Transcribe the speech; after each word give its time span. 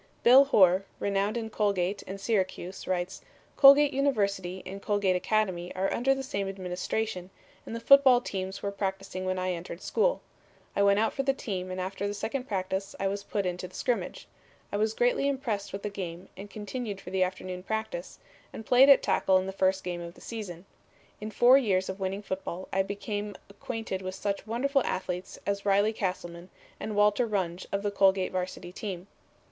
Bill 0.23 0.45
Horr, 0.45 0.83
renowned 0.99 1.37
in 1.37 1.51
Colgate 1.51 2.01
and 2.07 2.19
Syracuse, 2.19 2.87
writes: 2.87 3.21
"Colgate 3.55 3.93
University 3.93 4.63
and 4.65 4.81
Colgate 4.81 5.15
Academy 5.15 5.71
are 5.75 5.93
under 5.93 6.15
the 6.15 6.23
same 6.23 6.49
administration, 6.49 7.29
and 7.67 7.75
the 7.75 7.79
football 7.79 8.19
teams 8.19 8.63
were 8.63 8.71
practicing 8.71 9.25
when 9.25 9.37
I 9.37 9.51
entered 9.51 9.79
school. 9.79 10.23
I 10.75 10.81
went 10.81 10.97
out 10.97 11.13
for 11.13 11.21
the 11.21 11.35
team 11.35 11.69
and 11.69 11.79
after 11.79 12.07
the 12.07 12.15
second 12.15 12.45
practice 12.47 12.95
I 12.99 13.07
was 13.07 13.23
put 13.23 13.45
into 13.45 13.67
the 13.67 13.75
scrimmage. 13.75 14.27
I 14.71 14.77
was 14.77 14.95
greatly 14.95 15.27
impressed 15.27 15.71
with 15.71 15.83
the 15.83 15.89
game 15.91 16.29
and 16.35 16.49
continued 16.49 16.99
for 16.99 17.11
the 17.11 17.21
afternoon 17.21 17.61
practice, 17.61 18.17
and 18.51 18.65
played 18.65 18.89
at 18.89 19.03
tackle 19.03 19.37
in 19.37 19.45
the 19.45 19.51
first 19.51 19.83
game 19.83 20.01
of 20.01 20.15
the 20.15 20.19
season. 20.21 20.65
In 21.19 21.29
four 21.29 21.59
years 21.59 21.89
of 21.89 21.99
winning 21.99 22.23
football 22.23 22.67
I 22.73 22.81
became 22.81 23.35
acquainted 23.51 24.01
with 24.01 24.15
such 24.15 24.47
wonderful 24.47 24.83
athletes 24.83 25.37
as 25.45 25.63
Riley 25.63 25.93
Castleman 25.93 26.49
and 26.79 26.95
Walter 26.95 27.27
Runge 27.27 27.67
of 27.71 27.83
the 27.83 27.91
Colgate 27.91 28.31
Varsity 28.31 28.71
team. 28.71 29.05